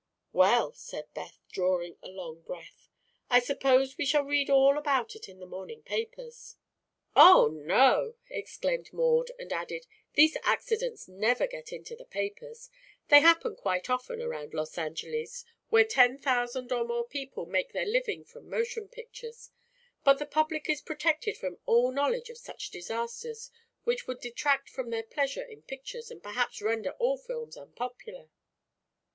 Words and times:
"Well," 0.33 0.73
said 0.73 1.13
Beth, 1.13 1.37
drawing 1.51 1.95
a 2.01 2.07
long 2.09 2.41
breath, 2.41 2.89
"I 3.29 3.39
suppose 3.39 3.99
we 3.99 4.05
shall 4.07 4.23
read 4.23 4.49
all 4.49 4.75
about 4.79 5.15
it 5.15 5.29
in 5.29 5.37
the 5.39 5.45
morning 5.45 5.83
papers." 5.83 6.55
"Oh, 7.15 7.49
no!" 7.49 8.15
exclaimed 8.27 8.91
Maud 8.93 9.29
and 9.37 9.53
added: 9.53 9.85
"These 10.15 10.37
accidents 10.41 11.07
never 11.07 11.45
get 11.45 11.71
into 11.71 11.95
the 11.95 12.05
papers. 12.05 12.71
They 13.09 13.19
happen 13.19 13.55
quite 13.55 13.91
often, 13.91 14.23
around 14.23 14.55
Los 14.55 14.75
Angeles, 14.75 15.45
where 15.69 15.83
ten 15.85 16.17
thousand 16.17 16.71
or 16.71 16.83
more 16.83 17.05
people 17.05 17.45
make 17.45 17.71
their 17.71 17.85
living 17.85 18.23
from 18.23 18.49
motion 18.49 18.87
pictures; 18.87 19.51
but 20.03 20.17
the 20.17 20.25
public 20.25 20.67
is 20.67 20.81
protected 20.81 21.37
from 21.37 21.59
all 21.67 21.91
knowledge 21.91 22.31
of 22.31 22.39
such 22.39 22.71
disasters, 22.71 23.51
which 23.83 24.07
would 24.07 24.19
detract 24.19 24.67
from 24.67 24.89
their 24.89 25.03
pleasure 25.03 25.43
in 25.43 25.61
pictures 25.61 26.09
and 26.09 26.23
perhaps 26.23 26.59
render 26.59 26.89
all 26.93 27.17
films 27.19 27.55
unpopular." 27.55 28.29